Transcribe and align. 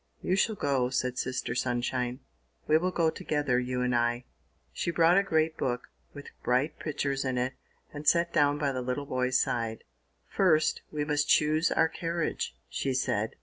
"You 0.23 0.35
shall 0.35 0.55
go!" 0.55 0.89
said 0.89 1.19
Sister 1.19 1.53
Sunshine. 1.53 2.21
"We 2.67 2.79
will 2.79 2.89
go 2.89 3.11
together, 3.11 3.59
you 3.59 3.83
and 3.83 3.95
I!" 3.95 4.25
She 4.73 4.89
brought 4.89 5.19
a 5.19 5.21
great 5.21 5.57
book, 5.57 5.89
with 6.11 6.31
bright 6.41 6.79
pictures 6.79 7.23
in 7.23 7.37
it, 7.37 7.53
and 7.93 8.07
sat 8.07 8.33
down 8.33 8.57
by 8.57 8.71
the 8.71 8.81
little 8.81 9.05
boy's 9.05 9.37
side. 9.39 9.83
"First, 10.27 10.81
we 10.91 11.05
must 11.05 11.29
choose 11.29 11.69
our 11.71 11.87
carriage!" 11.87 12.55
she 12.67 12.95
said. 12.95 13.35